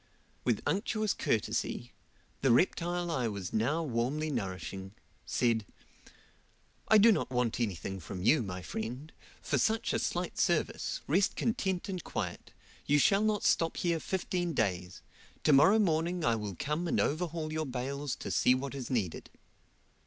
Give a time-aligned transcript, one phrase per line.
[0.45, 1.91] With unctuous courtesy,
[2.41, 4.95] the reptile I was now warmly nourishing;
[5.27, 5.63] said,
[6.87, 9.11] "I do not want anything from you, my friend,
[9.43, 12.51] for such a slight service, rest content and quiet;
[12.87, 15.03] you shall not stop here fifteen days.
[15.43, 19.29] To morrow morning I will come and overhaul your bales to see what is needed."